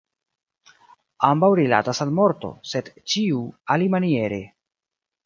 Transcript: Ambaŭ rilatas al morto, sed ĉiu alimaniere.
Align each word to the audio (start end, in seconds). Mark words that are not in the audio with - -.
Ambaŭ 1.27 1.49
rilatas 1.59 2.01
al 2.05 2.13
morto, 2.21 2.49
sed 2.71 2.89
ĉiu 3.13 3.43
alimaniere. 3.77 4.41